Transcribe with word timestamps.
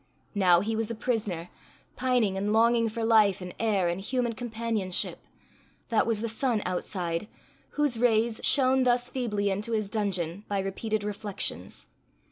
Now 0.33 0.61
he 0.61 0.75
was 0.75 0.89
a 0.89 0.95
prisoner, 0.95 1.49
pining 1.95 2.35
and 2.35 2.51
longing 2.51 2.89
for 2.89 3.03
life 3.05 3.39
and 3.39 3.53
air 3.59 3.87
and 3.87 4.01
human 4.01 4.33
companionship; 4.33 5.19
that 5.89 6.07
was 6.07 6.21
the 6.21 6.27
sun 6.27 6.63
outside, 6.65 7.27
whose 7.77 7.99
rays 7.99 8.41
shone 8.43 8.81
thus 8.81 9.11
feebly 9.11 9.51
into 9.51 9.73
his 9.73 9.89
dungeon 9.89 10.43
by 10.47 10.57
repeated 10.59 11.03
reflections. 11.03 11.85